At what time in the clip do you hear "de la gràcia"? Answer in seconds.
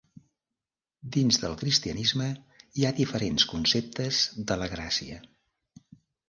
4.53-5.21